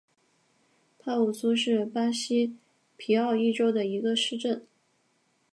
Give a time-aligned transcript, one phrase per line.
[0.97, 2.55] 帕武苏是巴西
[2.97, 4.65] 皮奥伊州的一个市镇。